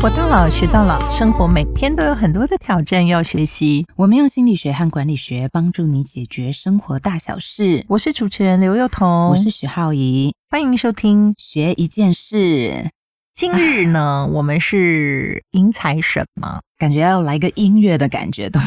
[0.00, 3.84] 活到老，学到老，生活每天都有很多的挑战要学习。
[3.96, 7.84] 我们用心理学和管理学帮助你解决生活大小事。
[7.88, 12.92] 我是主持人刘幼彤，我是许浩怡，欢迎收听学一件事。
[13.34, 16.60] 今日呢，我们是迎财神吗？
[16.78, 18.62] 感觉要来个音乐的感觉， 咚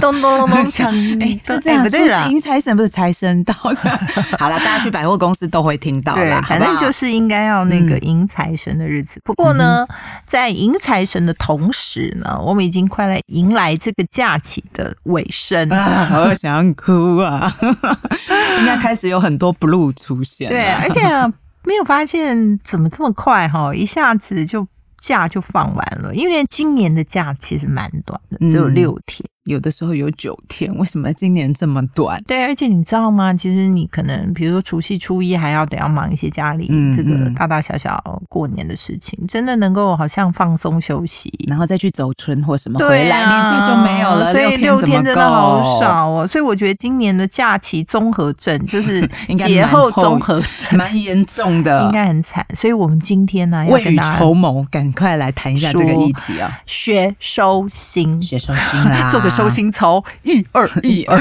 [0.00, 1.20] 咚咚咚 咚锵！
[1.20, 4.00] 哎，是这样，不对了，迎财神不是财神到的。
[4.38, 6.40] 好了，大家去百货公司都会听到啦。
[6.46, 9.20] 反正就是应该要那个迎财神的日子。
[9.24, 9.84] 不过呢，
[10.24, 16.06] 在迎财神的同时呢，我们已经快来迎来这个假期的尾声啊！
[16.08, 17.52] 好想哭啊！
[18.60, 20.48] 应该开始有很多 blue 出现。
[20.48, 21.00] 对，而且。
[21.68, 24.64] 没有发现怎么这么快哈，一下子就
[25.06, 29.24] 假就放完了，因为今年的假其实蛮短的，只有六天。
[29.46, 32.20] 有的时候有九天，为什么今年这么短？
[32.26, 33.32] 对，而且你知道吗？
[33.32, 36.66] 其实你可能，比如说除夕、初一，还要得要忙一些家里
[36.96, 44.32] 这个大大小小过年的事情，真的能够好像放松休息，然后再去走春或什么回来，年假就没有了。
[44.32, 46.26] 所以六天真的好少哦。
[46.26, 49.08] 所以我觉得今年的假期综合症 就是
[49.38, 52.44] 节后综合症，蛮严重的，应该很惨。
[52.52, 56.60] 所以我们今天呢，未雨绸缪，赶快来谈一下这个议题啊！
[56.66, 59.30] 学收心，学收心啦， 做个。
[59.36, 61.20] 收心操，一二 一二，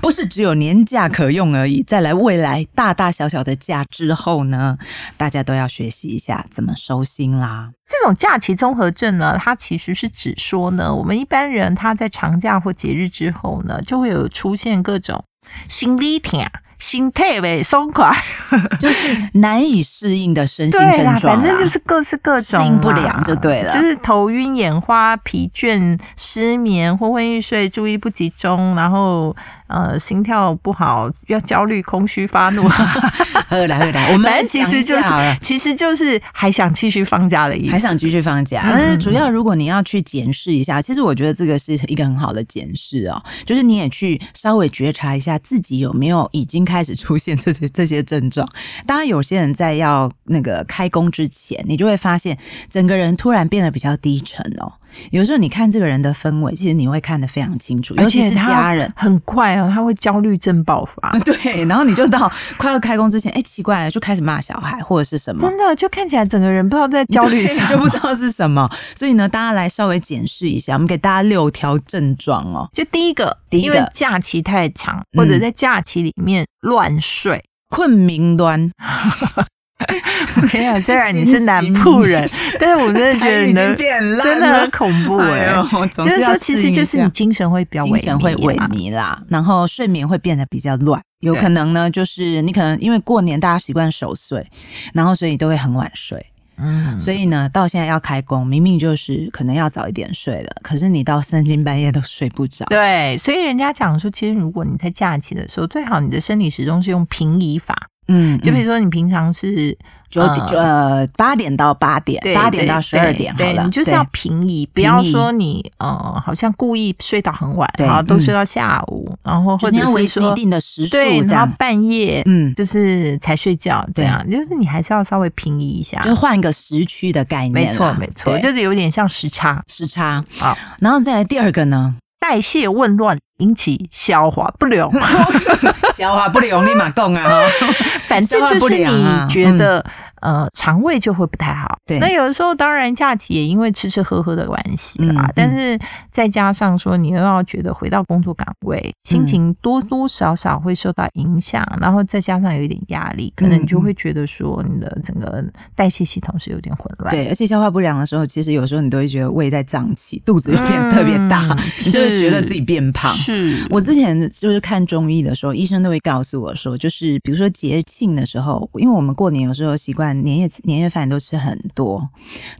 [0.00, 1.82] 不是只有年假可用而已。
[1.82, 4.78] 再来，未来大大小小的假之后呢，
[5.16, 7.72] 大家都要学习一下怎么收心啦。
[7.88, 15.24] 这种假期综合症呢，它其实是指说呢，我们一般人他在长假或节日之后呢，就会有出现各种
[15.68, 16.40] 心理痛。
[16.78, 18.14] 心态呗松快，
[18.78, 23.74] 就是难以适应的身心症状反正就是各式各种，适应不良就对了。
[23.74, 29.34] 就是头晕眼花、疲倦、失眠、昏昏欲睡、注意不集中，然后。
[29.68, 32.68] 呃，心跳不好，要焦虑、空虚、发怒。
[33.48, 35.08] 喝来喝来，我们其实就是，
[35.40, 38.66] 其实就是还想继续放假的意思，还想继续放假。
[38.68, 48.48] 但是主要，如果你要去检视一下，其实我觉得这个是一个很好的检视哦，就是你也去稍微觉察一下自己有没有已经开始出现 这些这些症状。
[48.84, 52.36] 当然，有些人在要那个开工之前，你就会发现
[52.68, 54.72] 整个人突然变得比较低沉哦。
[55.10, 61.10] 有时候你看这个人的氛围，其实你会看得非常清楚，尤其是家人，很快哦，他会焦虑症爆发。
[61.24, 68.68] 对，然后你就到 快要开工之前，哎，奇怪了，就开始骂小孩或者是什么，真的就看起来整个人不知道在焦虑什么，就不知道是什么。
[68.94, 72.68] 所以呢，大家来稍微检视一下，我们给大家六条症状哦。
[72.72, 78.70] 就第一个，因为假期太长，或者在假期里面乱睡，困明端。
[80.48, 80.80] 天啊！
[80.80, 82.28] 虽然你是南部人，
[82.58, 83.76] 但是我真的觉得你的
[84.22, 85.54] 真的很恐怖 哎。
[85.96, 94.46] 就是说，其实就是你精神会比较精神会萎靡啦，然后睡眠会变得比较乱，有可能呢，就是你可能因为过年大家习惯守岁，
[94.94, 96.24] 然后所以都会很晚睡。
[96.58, 102.64] 嗯，所以呢，到现在要开工，明明就是可能要早一点睡了，可是你到三更半夜都睡不着。
[102.70, 107.76] 对，所以人家讲说，其实如果你在假期的时候，最好你的生理时钟是用平移法。
[108.08, 109.76] 嗯，就比如说你平常是
[110.08, 122.54] 九点呃八点到八点，八点到十二点，对你就是要平移，不要说你呃好像故意睡到很晚，然后都睡到下午，然后或者是说一定的时数，对，然后半夜嗯。
[122.54, 129.62] 就是才睡觉这样，就是你还是要稍微平移一下，就是换一个时区的概念，没错没错，就是有点像时差。
[129.66, 130.24] 时差。
[130.40, 131.96] 啊，然后再来第二个呢。
[132.18, 134.90] 代谢紊乱引起消化不良，
[135.96, 137.48] 消化不良立马讲啊！
[138.06, 139.82] 反正就是你觉得。
[140.26, 141.78] 呃，肠胃就会不太好。
[141.86, 145.78] 对，那有的时候当然假期也因为吃吃喝喝的关系啦，但是
[146.10, 155.44] 再加上说你又要觉得回到工作岗位，心情多多少少会受到影响，然后再加上有一点压力，可能你就会觉得说你的整个
[155.76, 157.14] 代谢系统是有点混乱。
[157.14, 161.56] 对，而且消化不良的时候，其实有时候你都会觉得胃在胀气，肚子又变特别大，
[161.86, 163.12] 你就会觉得自己变胖。
[163.12, 170.15] 是我之前就是看中医的时候，医生都会告诉我说，就是比如说节庆的时候，因为我们过年有时候习惯。
[170.22, 172.08] 年夜年夜饭都吃很多，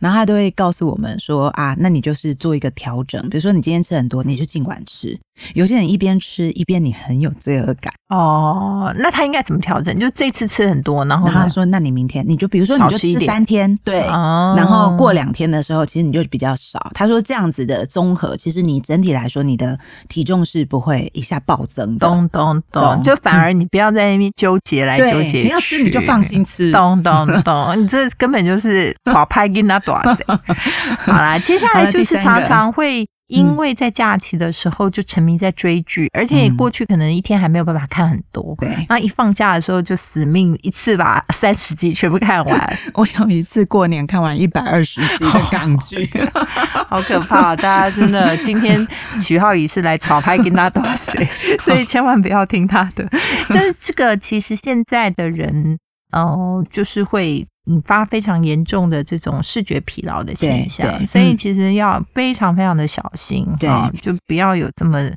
[0.01, 5.19] 然后他都会告诉我们说啊，那你就是做一个调整，比如说你今天吃很多，你就尽管吃。
[5.53, 9.99] 有些人一边吃一边你很有罪恶感哦，那他应该怎么调整？
[9.99, 16.91] 就这次吃很多，然后他说，那你明天你就比如说你就吃三天，对，然后过两天的时候，其实你就比较少。
[16.95, 22.09] 他说这样子的综合，其实你整体来说你的体重是不会一下暴增的。
[22.09, 26.73] 咚咚咚，就反而你不要在那边纠结来纠结，你要吃你就放心吃。
[26.73, 27.36] 咚咚咚，
[27.77, 30.25] 你这根本就是耍拍跟他耍谁？
[31.05, 33.07] 好啦，接下来就是常常会。
[33.29, 42.79] 因为在假期的时候就沉迷在追剧，而且过去可能一天还没有办法看很多，对，那一放假的时候就死命一次把三十集全部看完。
[42.95, 46.09] 我有一次过年看完一百二十集的港剧，
[46.89, 47.57] 好可怕！
[47.57, 48.87] 大家真的今天
[49.21, 51.29] 徐浩宇是来炒拍跟他打谁，
[51.59, 53.05] 所以千万不要听他的。
[53.49, 55.77] 就是这个，其实现在的人
[56.13, 57.47] 哦，就是会。
[57.67, 63.69] 引发非常严重的这种视觉疲劳的现象，所以其实要非常非常的小心，对，
[64.01, 65.11] 就不要有这么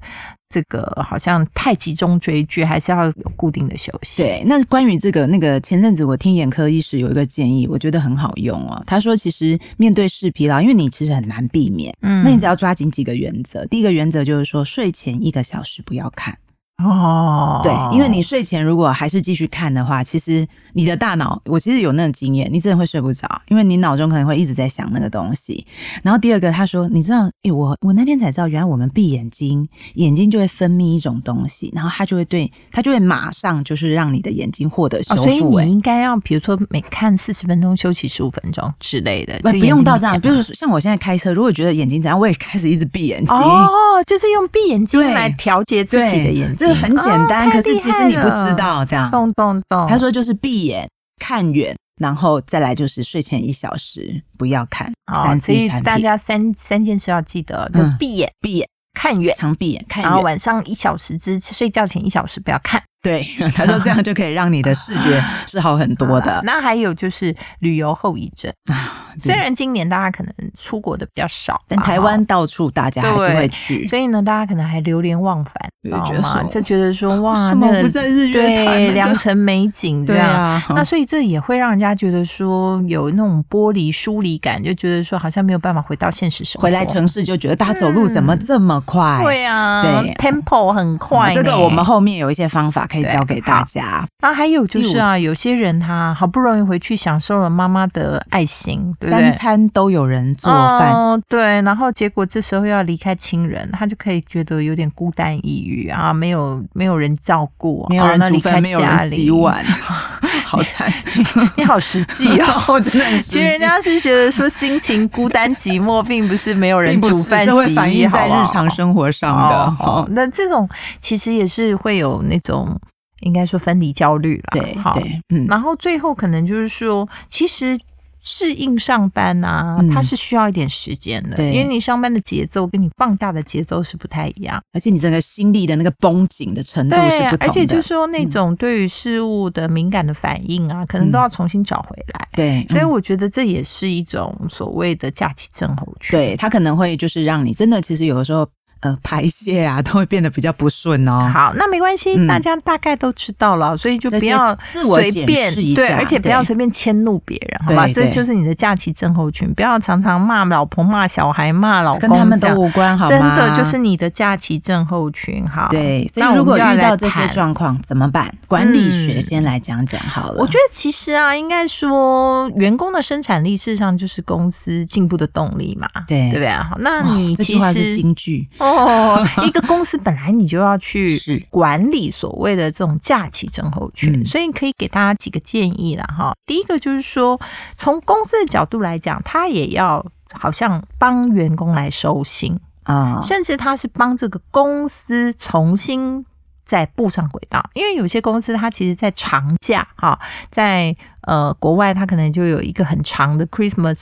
[0.49, 4.23] 这个好像太集中追剧，还是要有固定的休息。
[4.23, 8.83] 对，那关于这个那个前阵子我听眼科医师有一个建议，我觉得很好用哦。
[8.87, 13.63] 他说，其实面对视疲劳，因为你其实很难避免，嗯，那你只要抓紧几个原则。
[13.67, 16.35] 第一个原则就是说，睡前一个小时不要看。
[16.79, 25.65] 哦，对，因为你睡前如果还是继续看的话，其实你的大脑，我其实有那种经验，你真的会睡不着，因为你脑中可能会一直在想那个东西。
[26.03, 35.23] 然后第二个，他说，你知道，哎，我我那天才知道，原来我们闭眼睛，眼睛就会分泌一种东西，然后它就会对，它就会马上就是让你的眼睛获得修复。
[35.23, 40.17] 所以你应该要，比如说每看四十分钟休息十五分钟之类的，不不用到这样。
[40.21, 43.35] 比如说像我现在开车，如果觉得眼睛怎样，我也开始一直闭眼睛。
[43.35, 43.67] 哦，
[44.07, 46.68] 就是用闭眼睛来调节自己的眼睛。
[46.73, 49.09] 很简单，可是其实你不知道这样。
[49.11, 50.87] 动动动，他说就是闭眼
[51.19, 54.91] 看远，然后再来就是睡前一小时不要看。
[55.11, 62.81] 三所以大家三三件事要记得，就闭眼、闭眼、看远、常闭眼看远，然后晚上一小时之睡觉前一小时不要看。
[63.01, 63.25] 对，
[63.55, 66.41] 他说这样就可以让你的视觉 是好很多的。
[66.45, 75.53] 那还有就是旅游后遗症啊，虽然今年大家可能出国的比较少，但台湾到处大家还是会去，所以呢，大家可能还流连忘返，
[75.83, 76.43] 知道吗？
[76.49, 86.63] 就觉得说哇，那个对良辰美景这样，那所以这也会让人家觉得说有那种剥离疏离感，就觉得说好像没有办法回到现实生活。
[86.63, 89.21] 回来城市就觉得大家走路怎么这么快？
[89.23, 91.33] 对啊，对，tempo 很快。
[91.33, 92.87] 这个我们后面有一些方法。
[92.89, 94.05] 可以教给大家。
[94.21, 101.61] 那还有就是啊，有些人他好不容易回去享受了妈妈的爱心，三餐都有人做饭，哦对。
[101.61, 109.63] 然后结果这时候要离开亲人，他就可以觉得有点孤单抑郁啊，没有没有人照顾，没有人煮饭，没有人洗碗，
[110.49, 110.91] 好惨。
[111.55, 113.21] 你好实际哦，真的。
[113.21, 120.07] 其实人家是觉得说心情孤单寂寞，并不是没有人煮饭洗衣，反映在日常生活上的。
[120.09, 120.67] 那这种
[120.99, 122.79] 其实也是会有那种。
[123.21, 124.97] 应该说分离焦虑了，对，好，
[125.27, 127.77] 嗯，然后最后可能就是说，其实
[128.21, 148.47] 适应上班啊，它是需要一点时间的，因为你上班的节奏跟你放假的节奏是不太一样，而且你整个心力的那个绷紧的程度是不同的，而且就是说那种对于事物的敏感的反应啊，可能都要重新找回来，对，所以我觉得这也是一种所谓的假期症候群，对，它可能会就是让你真的其实有的时候。
[148.81, 151.29] 呃，排泄啊，都会变得比较不顺哦。
[151.33, 157.87] 好，那没关系，大家大概都知道了，所以就不要随便对，而且不要随便迁怒别人，好吧？
[157.93, 163.09] 这就是你的假期症候群，不要常常骂老婆、骂小孩、骂老公，跟他们都无关，好吗？
[163.09, 165.67] 真的就是你的假期症候群，好。
[165.69, 168.33] 对，所以如果遇到这些状况怎么办？
[168.47, 170.39] 管理学先来讲讲好了。
[170.39, 176.49] 我觉得其实啊，应该说员工的生产力事实上就是公司进步的动力嘛，对，对不对？
[176.49, 178.47] 好，那你其实是京剧。
[178.57, 178.68] 哦，
[179.45, 186.33] 一个公司本来你就要去管理所谓的这种假期症候群，所以可以给大家几个建议了哈。
[186.45, 187.39] 第一个就是说，
[187.75, 196.25] 从公司的角度来讲，他也要好像帮员工来收心啊，甚至他是帮这个公司重新。
[196.65, 200.19] 再步上轨道，因为有些公司它其实，在长假哈，
[200.51, 203.97] 在呃国外，它可能就有一个很长的 Christmas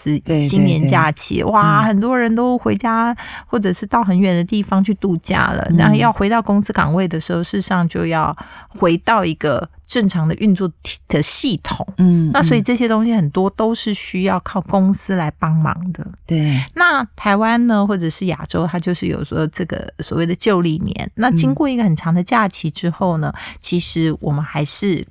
[0.48, 8.36] 新年假期，哇，很多人都回家或者是到很远的地方去度假了，然后要回到公司岗位的时候，事实上就要
[8.70, 9.70] 回到一个。
[9.88, 10.70] 正常的运作
[11.08, 16.06] 的系统，嗯，那所以这些东西很多都是需要靠公司来帮忙的。
[16.26, 21.10] 对，那台湾呢，或者是亚洲，它就是有说这个所谓的旧历年。
[21.16, 25.08] 那经过一个很长的假期之后呢，其实我们还是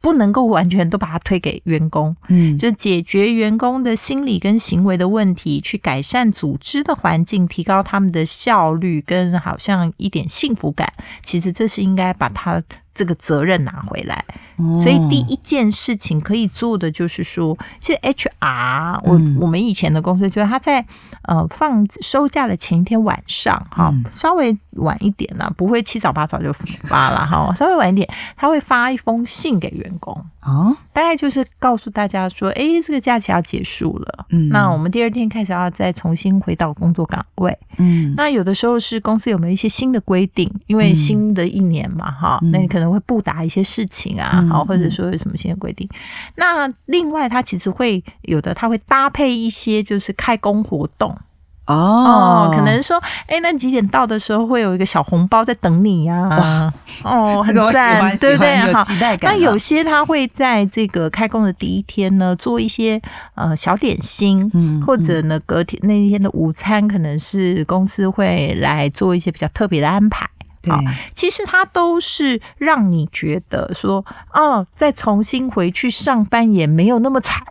[0.00, 10.92] 不能够完全都把它推给员工，嗯，就解决员工的心理跟行为的问题，去改善组织的环境，提高他们的效率跟好像一点幸福感。
[11.24, 12.62] 其实这是应该把他。
[12.92, 14.22] 这个责任拿回来，
[14.78, 20.84] 所以第一件事情可以做的就是说，其实 HR，我我们以前的公司就是他在
[21.22, 30.24] 呃放收假的前一天晚上，哈，稍微晚一点呢，不会七早八早就发了 哈，稍微晚一点，他会发一封信给员工。
[30.42, 45.88] 哦，大概就是告诉大家说，哎，这个假期要结束了，嗯，那我们第二天开始要再重新回到工作岗位，嗯，那有的时候是公司有没有一些新的规定，因为新的一年嘛，哈，那你可能会不达一些事情啊，好，或者说有什么新的规定。
[46.34, 51.16] 那另外，它其实会有的，它会搭配一些就是开工活动。
[51.66, 56.72] 哦，可能说，哎，那几点到的时候会有一个小红包在等你呀？
[57.04, 58.58] 哦， 很赞，对不对？
[58.66, 59.30] 有期待感。
[59.30, 63.00] 那有些他会在这个开工的第一天呢，做一些
[63.36, 70.28] 呃小点心，嗯，或者呢隔天那一天的午餐，可能是公司会来做一些比较特别的安排。
[70.62, 70.72] 对，
[71.14, 77.42] 其实它都是让你觉得说，哦，再重新回去上班也没有那么惨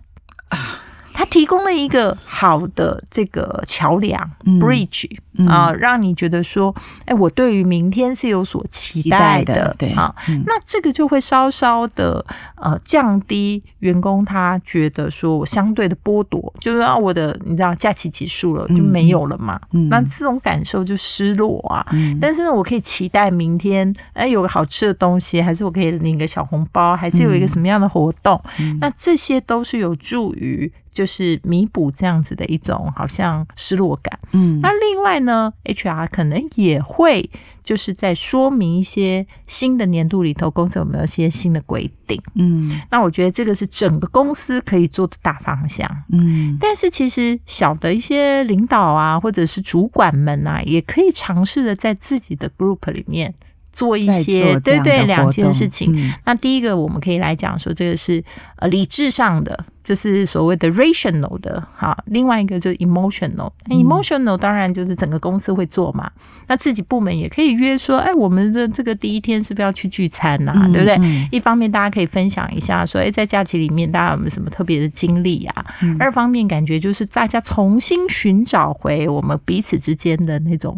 [0.50, 0.84] 啊。
[1.20, 4.18] 它提供了一个好的这个桥梁
[4.62, 5.06] bridge
[5.46, 6.74] 啊，让你觉得说，
[7.04, 19.60] 哎，我对于明天是有所期待的，对啊，那这个就会稍稍的呃降低员工他觉得说我相对的剥夺，就是啊我的你知道假期结束了就没有了嘛，
[19.90, 21.86] 那这种感受就失落啊。
[22.22, 28.42] 但是呢，我可以期待明天，哎，有个好吃的东西，还是我可以领个小红包，还是有一个什么样的活动，
[28.80, 30.72] 那这些都是有助于。
[30.92, 37.30] 就是弥补这样子的一种好像失落感，嗯，那另外呢，HR 可能也会
[37.64, 53.34] 就是在说明一些新的年度里头公司有没有一些新的规定，嗯，那我觉得这个是整个公司可以做的大方向，嗯，但是其实小的一些领导啊，或者是主管们啊，也可以尝试的在自己的 group 里面。
[53.80, 58.22] 做一些对对两件事情，那第一个我们可以来讲说，这个是
[58.58, 61.98] 呃理智上的，就是所谓的 rational 的哈。
[62.08, 66.12] 另外一个就是 emotional，emotional 当然就是整个公司会做嘛。
[66.48, 70.52] 那自己部门也可以约说，哎，我们的这个第一天是不是要去聚餐呐？
[70.74, 71.00] 对不对？
[71.32, 75.66] 一方面大家可以分享一下，说，哎，在假期里面大家有没有什么特别的经历啊？
[75.98, 80.78] 二方面感觉就是大家重新寻找回我们彼此之间的那种。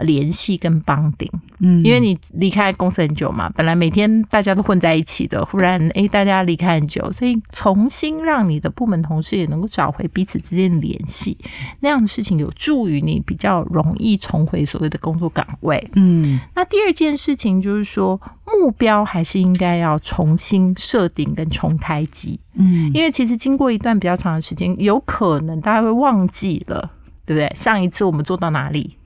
[0.00, 11.36] 联系跟绑定，嗯，因为你离开公司很久嘛，本来每天大家都混在一起的，忽然哎，大家离开很久，所以重新让你的部门同事也能够找回彼此之间的联系，
[11.80, 15.90] 那样的事情有助于你比较容易重回所谓的工作岗位。
[15.94, 22.38] 嗯，那第二件事情就是说，目标还是应该要重新设定跟重开机。
[22.54, 26.90] 嗯，因为其实经过一段比较长的时间，有可能大家会忘记了，
[27.24, 27.52] 对不对？
[27.54, 28.96] 上一次我们做到哪里？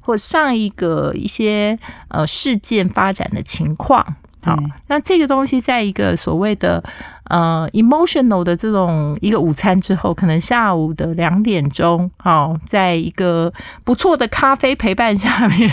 [0.00, 1.78] 或上一个一些
[2.08, 4.04] 呃事件发展的情况，
[4.42, 4.56] 好，
[4.88, 6.82] 那这个东西在一个所谓的。
[7.30, 13.52] 呃，emotional 的这种一个午餐之后，可能下午的两点钟，好，在一个
[13.84, 15.70] 不错的咖啡陪伴下面，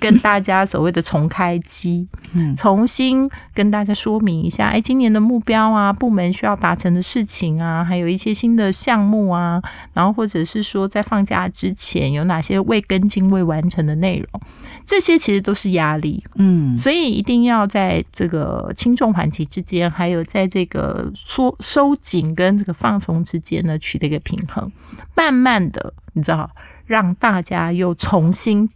[0.00, 2.06] 跟大家所谓的重开机，
[2.58, 9.62] 重新跟大家说明一下，哎，今年的目标啊，部门需要达成的事情啊，还有一些新的项目啊，
[9.94, 14.40] 然后或者是说在放假之前有哪些未跟进、未完成的内容。
[14.88, 24.72] 这些其实都是压力，嗯，所以一定要在这个轻重缓急之间，还有在这个缩收紧跟这个放松之间呢，取得一个平衡，
[25.14, 26.50] 慢慢的，你知道，
[26.86, 28.66] 让大家又重新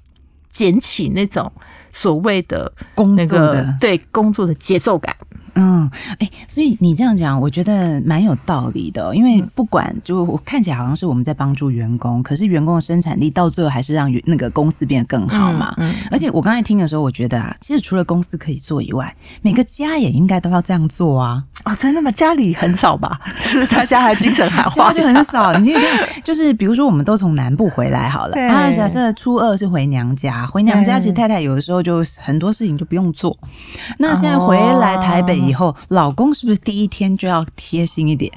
[0.50, 1.50] 捡起那种
[1.90, 3.74] 所谓的工作的。
[3.80, 5.16] 对工作的节奏感。
[5.54, 9.14] 嗯，哎，所以你这样讲，我觉得蛮有道理的。
[9.14, 15.74] 因为不管就我看起来好像是我们在帮助员工，可是员工的生产力到最后还是让那个公司变得更好嘛。
[15.76, 21.44] 嗯，而且我刚才听的时候，我觉得啊，其实除了公司可以做以外，每个家也应该都要这样做啊。
[21.64, 22.10] 哦，真的吗？
[22.12, 23.20] 家里很少吧？
[23.52, 25.52] 就是大家还精神还花就很少。
[25.58, 25.82] 你看，
[26.24, 28.70] 就是比如说，我们都从南部回来好了啊。
[28.70, 33.36] 假设初二是回娘家，回娘家其实太太有的时候就很多事情就不用做。
[33.98, 35.41] 那现在回来台北。
[35.48, 38.32] 以后老公是不是第一天就要贴心一点？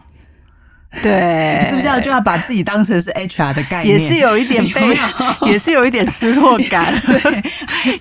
[1.04, 4.00] 对，是不是要就要把自己当成是 HR 的概念？
[4.00, 4.98] 也是有一点被，
[5.46, 7.44] 也是有一点失落感，对，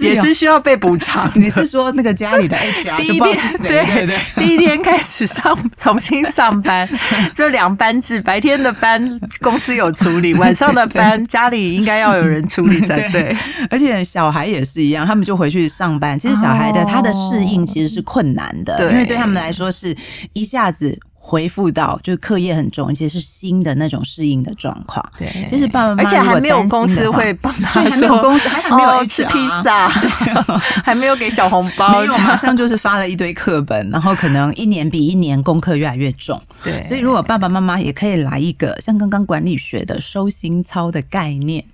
[0.01, 1.31] 也是需要被补偿。
[1.35, 6.89] 你是说那个家里的 HR 第一天对对对，第一天开始上重新上班，
[7.35, 13.37] 就两班制，白天的班公司有处理，晚上的班家里应该要有人处理才对。
[13.71, 16.19] 而且小孩也是一样，他们就回去上班。
[16.19, 19.97] 其实小孩的他的适应其实是困难的，因为对他们来说是
[20.33, 20.99] 一下子。
[21.27, 25.03] 恢复到就是课业很重，而且是新的那种适应的状况。
[25.17, 29.89] 对，其实爸爸妈妈而且还没有公司会帮他说，公司还没有吃披萨，
[30.85, 36.39] 还没有给小红包，没有马上就是发了一堆课本，然后可能一年比一年功课越来越重。
[36.63, 41.65] 对，所以如果爸爸妈妈也可以来一个像刚刚管理学的收心操的概念。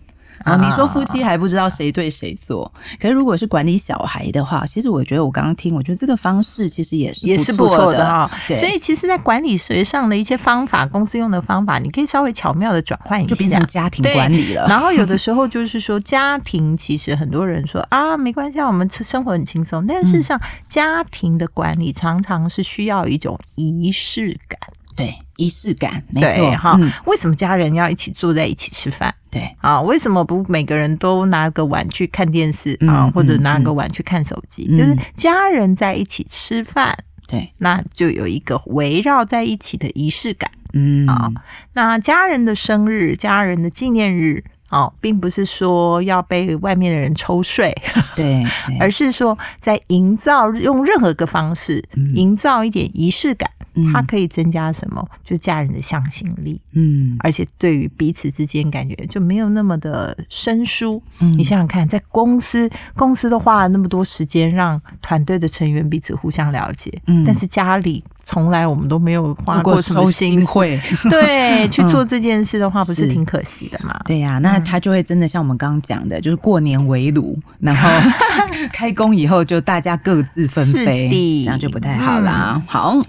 [0.44, 2.70] 啊，你说夫妻还不知道谁对谁错，
[3.00, 8.30] 可是如果是管理小孩的话，其实我觉得我刚刚听，我觉得这个方式其实也是也是不错的哈。
[8.49, 14.66] 对，所以其实，在管理学上的一些方法，公司用的方法，你可以稍微巧妙的转换一下，就变成家庭管理了。
[14.68, 24.59] 然后有的时候就是说，家庭其实很多人说啊，没关系，我们生活很轻松，但事实上，家庭的管理常常是需要一种仪式感。
[24.97, 26.78] 对，仪式感，没错哈。
[27.06, 29.12] 为什么家人要一起坐在一起吃饭？
[29.30, 34.66] 对啊，为什么不每个人都拿个碗去看电视啊，或者拿个碗去看手机？
[34.76, 40.50] 就是家人在一起吃饭，对，那就有一个围绕在一起的仪式感。
[40.73, 41.30] 嗯啊，
[41.73, 47.75] 那家人的生日、家人的纪念日，哦，并不是说要被外面的人抽税，
[48.14, 48.44] 对，
[48.78, 51.82] 而是说在营造用任何个方式
[52.14, 53.49] 营造一点仪式感。
[53.92, 55.06] 它可以增加什么？
[55.25, 61.02] 就家人的向心力，嗯，而且对于彼此之间感觉就没有那么的生疏。
[61.20, 68.04] 嗯，你想想看，在公司，公司都花了那么多时间让团队的成员彼此互相了解，嗯，但是家里。
[68.30, 73.99] 从来我们都没有花过什么心会， 对，去做这件事的话，不是挺可惜的吗？
[74.06, 77.88] 对呀，那他就会真的像我们刚刚讲的，就是过年围炉，然后
[78.72, 81.08] 开工以后就大家各自纷飞，
[81.44, 82.62] 这样就不太好啦。
[82.68, 83.04] 好，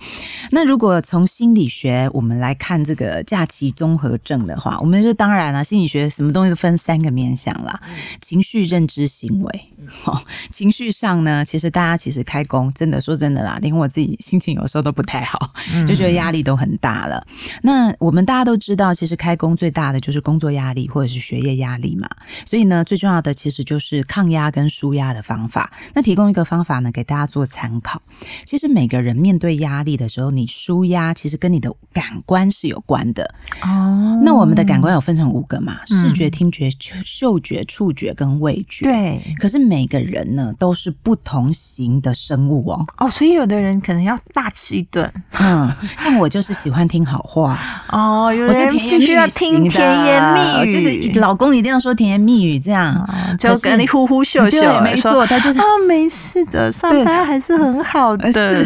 [0.50, 7.80] 那如果从心理学我们来看这个假期综合症的话，我们就当然了，心理学什么东西都分三个面向啦，
[8.22, 9.62] 情绪、认知、行为。
[9.88, 15.52] 好，情绪上呢，其实大家其实开工，真的说真的啦，连我自己心情有时候都不太好，
[15.86, 17.26] 就觉得压力都很大了。
[17.64, 22.08] 那我们大家都知道，其实开工最大的就是工作压力或者是学业压力嘛。
[22.46, 25.72] 所以呢，最重要的其实就是抗压跟舒压的方法。
[25.94, 28.00] 那提供一个方法呢，给大家做参考。
[28.46, 33.24] 其实每个人面对压力的时候，你舒压其实跟你的感官是有关的
[33.64, 34.22] 哦。
[34.24, 35.80] 那我们的感官有分成五个嘛？
[35.88, 36.70] 视觉、听觉、
[37.04, 38.86] 嗅觉、触觉跟味觉。
[38.86, 39.62] 对，可是。
[39.72, 47.58] 每个人呢都是不同型的生物哦哦，所以有的人可能要大吃一顿，嗯，像我就是喜欢听好话。
[47.90, 53.08] 哦，有的人必须要听甜言蜜语，就是老公一定要说甜言蜜语，这样。
[53.40, 58.28] 就跟你呼呼秀秀，没错，他就是啊，没事的，上班还是很好的，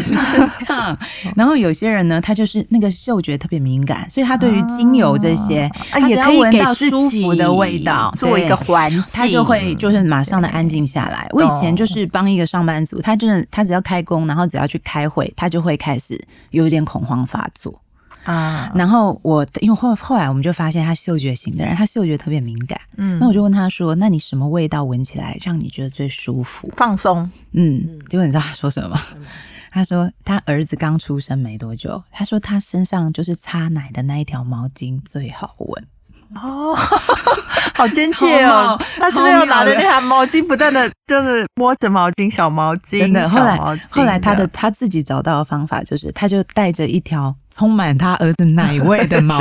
[0.66, 0.98] 这样。
[1.36, 5.70] 然后有些人呢，他就是那个嗅觉特别敏感，所以他对于精油这些，
[6.08, 10.96] 也可以闻到舒服的味道，做一个环境，他就会就是马上的安静下。
[10.96, 16.15] 下来，我以前就是帮一个上班族，他真的，他只要开工，然后只要去开会，他就会开始
[16.50, 17.80] 有一点恐慌发作
[18.24, 18.72] 啊。
[18.74, 22.80] 然后我因为后后来我们就发现他嗅觉型的人，他嗅觉特别敏感。
[22.96, 29.00] 嗯，那我就问他说：“那你什么味道闻起来让你觉得最舒服、放松？”嗯，结果你知道他说什么吗？
[29.70, 35.84] 他说他儿子刚出生没多久，他说他身上就是擦奶的那一条毛巾最好闻。
[36.34, 36.74] 哦，
[37.74, 38.76] 好亲切哦！
[38.98, 43.00] 他是不是要拿着那条毛巾，不断的就是摸着毛巾、小毛巾？
[43.00, 43.56] 真的，后来
[43.88, 49.36] 后来他的他自己找到的方法就是，他就带着一条充满他儿子奶味的 毛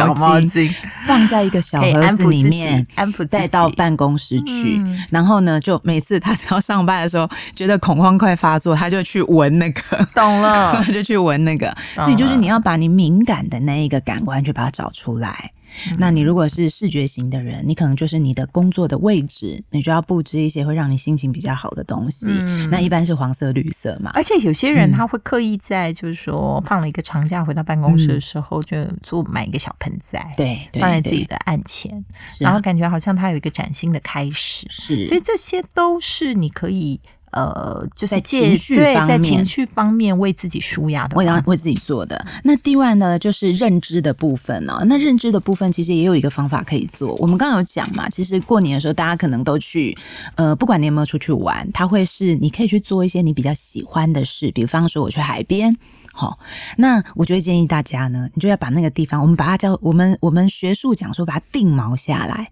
[0.45, 0.71] 巾，
[1.05, 4.79] 放在一个小盒子里面，安抚带到办公室去。
[5.09, 9.81] 然后呢，就每次他只要上班的时候，觉得恐慌快发作，他就去闻那个，
[10.13, 11.75] 懂了， 就去闻那个。
[11.95, 15.51] 所以就是你要把你敏感的那一个感官去把它找出来。
[15.97, 22.27] 那你如果是视觉型的人，你可能就是你的工作的位置，你就要布置一些会让你心情比较好的东西。
[22.69, 24.11] 那一般是黄色、绿色嘛。
[24.13, 32.03] 而且有些人他会刻意在，就是说放了一个长假回到办公室的时候，就做买一个小盆栽，对，放在自己的案前，
[32.39, 34.67] 然后感觉好像他有一个崭新的开始。
[34.69, 36.99] 是，所以这些都是你可以。
[37.35, 42.25] 呃，就是情绪方面，在情绪方面为自己舒压的，为为自己做的。
[42.43, 44.81] 那另外呢，就是认知的部分呢。
[44.85, 47.13] 那认知的部分其实也有一个方法可以做。
[47.15, 49.97] 我们刚刚有讲嘛，其实过年的时候，大家可能都去，
[50.35, 55.75] 呃，不管你有没有出去玩，它会是你可以去做一些你比较喜欢的事，比方说我去海边，
[56.13, 56.39] 好，
[56.77, 62.49] 那我就会建议大家呢，你就要把那个地方，我们把它叫我们我们学术讲说把它定锚下来。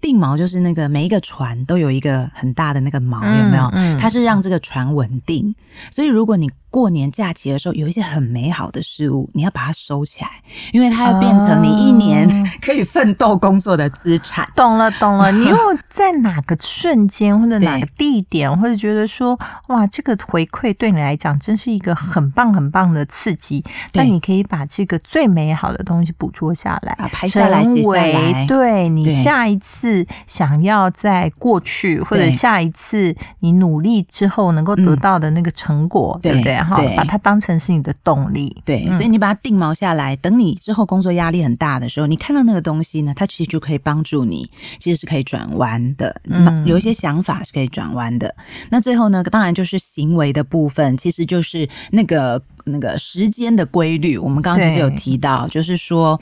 [0.00, 3.68] 定锚就是那个每一个船都有一个很大的那个锚，有没有？
[3.98, 5.54] 它是让这个船稳定。
[5.90, 10.30] 所以如果你过年假期的时候有一些很美好的事物，你要把它收起来，
[10.72, 12.28] 因为它要变成你一年
[12.62, 14.48] 可以奋斗工作的资产。
[14.54, 15.30] 懂了，懂了。
[15.34, 15.56] 你又
[15.90, 19.36] 在哪个瞬间或者 哪个地点，或者觉得说
[19.66, 23.64] 哇，这个回馈对你来讲真是一个很棒很棒的刺激，
[23.94, 28.46] 那你可以把这个最美好的东西捕捉下来，拍下来，写下来。
[28.46, 36.56] 对你下一次想要在过去或者下一次你努力之后能够得到的那个成果，对不对？
[36.68, 38.54] 哈，对把它当成是你的动力。
[38.64, 46.20] 对，嗯所以你把它定锚下来，等你之后工作压力很大的时候，你看到那个东西呢，它其实就可以帮助你，其实是可以转弯的。
[46.24, 48.34] 嗯有一些想法是可以转弯的。
[48.70, 54.18] 那最后呢，当然就是行为的部分，其实就是那个那个时间的规律。
[54.18, 56.20] 我们刚刚其实有提到，就是说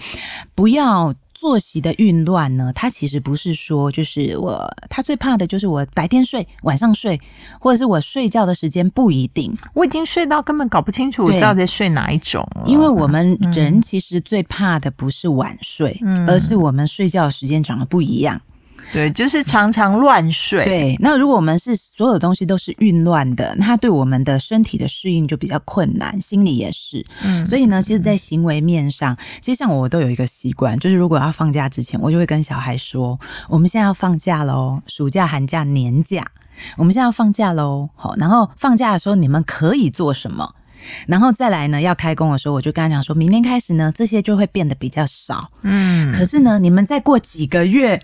[0.55, 1.15] 不要。
[1.39, 7.21] 作息的运乱呢，他其实不是说就是我，他最怕的就是我白天睡，晚上睡，
[7.61, 9.55] 或者是我睡觉的时间不一定。
[9.75, 18.41] 我已经睡到根本搞不清楚到底在睡哪一种了，因为我们嗯人其实最怕的不是晚睡，嗯而是我们睡觉的时间长得不一样。
[18.93, 20.65] 对，就是常常乱睡。
[20.65, 27.05] 对，那如果我们是所有东西都是运乱的，那它对我们的身体的适应就比较困难，心理也是。
[27.23, 33.19] 嗯，所以呢，其实，在行为面上，其实像我都有一个习惯，就是如果要放假之前，我就会跟小孩说
[33.49, 36.25] ：“我们现在要放假喽，暑假、寒假、年假，
[36.77, 37.89] 我们现在要放假喽。
[37.97, 40.55] 好，然后放假的时候你们可以做什么？
[41.07, 45.51] 然后再来呢，要开工的时候，我就跟他讲说，明天开始呢，这些就会变得比较少。
[45.63, 48.01] 嗯，可是呢，你们再过几个月，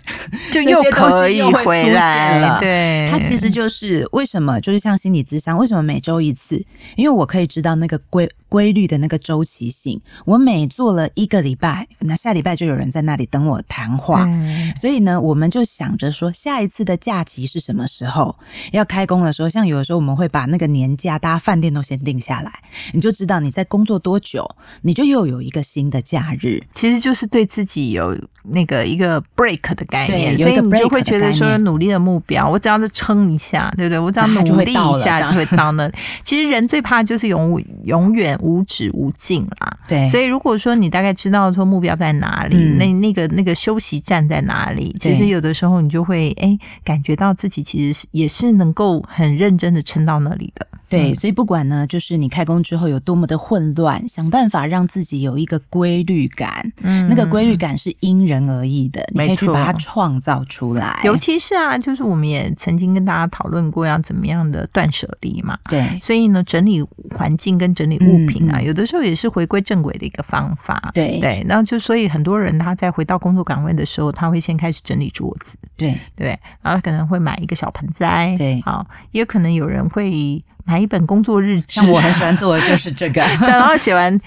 [0.51, 6.63] 就又可以又回来了对，它其实就是为什么，就是像心理咨商，为什么每周一次？
[6.95, 10.01] 因为我可以知道那个规规律的那个周期性。
[10.25, 14.23] 我每做了一个礼拜，那下礼拜就有人在那里等我谈话。
[14.25, 18.35] 嗯所以呢，我们就想着说，下一次的假期是什么时候？
[18.71, 22.51] 要开工的时候，像有的时候我们会把那个年假，大家饭店都先定下来，
[22.93, 24.47] 你就知道你在工作多久，
[24.81, 26.61] 你就又有一个新的假日。
[26.73, 33.99] 其实就是对自己有那个一个 break 的概念，所以你就会觉得说努力的目标，我只要是撑一下，对不对？
[33.99, 35.93] 我只要努力一下就会到 那里。
[36.23, 39.77] 其实人最怕就是永永远无止无尽啦。
[39.87, 50.67] 对所以如果说你大概知道说目标在哪里，嗯那那个那个休息站在哪里，其实有的时候你就会哎感觉到自己其实是也是能够很认真的撑到那里的。
[50.89, 56.71] 对，嗯所以不管呢，就是你开工之后有多么的混乱，想办法让自己有一个规律感。
[56.81, 60.99] 嗯那个规律感是因人而异的，你没可以去把它创造出来。
[61.03, 65.57] 尤其是啊，就是我们也曾经跟大家讨论过要怎么样的断舍离嘛。
[65.69, 66.81] 对所以呢，整理
[67.15, 70.91] 环境跟整理物品啊，有的时候也是回归正轨的一个方法。
[70.93, 76.27] 对对，然后就所以很多人他在回到工作岗位的时候，他会先开始整理桌子，对对？
[76.61, 84.19] 然后他可能会买一个小盆栽，对好，也有可能有人会买一本工作日志，像我很喜欢做的就是这个， 然后写完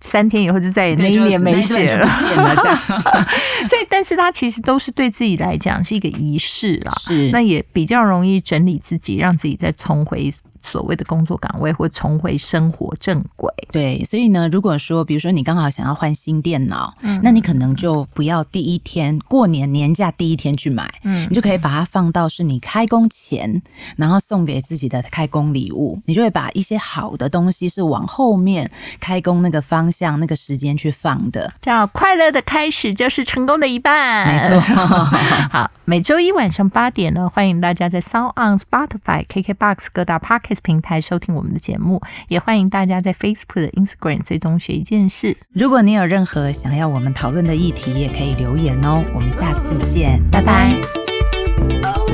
[0.00, 2.06] 三天以后就再也那一年没写了，
[3.68, 6.92] 所以，但是它其实都是对自己来讲是一个仪式啦。
[7.00, 7.30] 是。
[7.30, 13.52] 那也比较容易整理自己，让自己再重回所谓的工作岗位，或重回生活正轨。
[13.70, 23.62] 对，所以呢，如果说比如说你刚好想要换新电脑，嗯那你可能就不要第一天过年年假第一天去买，嗯你就可以把它放到是你开工前，
[23.96, 26.00] 然后送给自己的开工礼物。
[26.06, 28.70] 你就会把一些好的东西是往后面
[29.00, 31.52] 开工那个方向、那个时间去放的。
[31.62, 34.26] 叫快乐的开始就是成功的一半。
[34.26, 34.60] 没错
[35.50, 40.18] 好，每周一晚上八点呢，欢迎大家在 Sound on Spotify、KKBox 各大
[40.52, 45.36] Podcast 平台收听我们的节目，也欢迎大家在 Facebook、Instagram 追踪学一件事。
[45.52, 49.02] 如果你有任何想要我们讨论的议题，也可以留言哦。
[49.14, 50.70] 我们下次见，拜拜
[51.84, 52.11] Oh,